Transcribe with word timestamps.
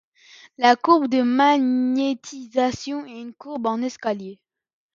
La 0.57 0.75
courbe 0.75 1.07
de 1.09 1.21
magnétisation 1.21 3.05
est 3.05 3.21
une 3.21 3.35
courbe 3.35 3.67
en 3.67 3.83
escalier. 3.83 4.39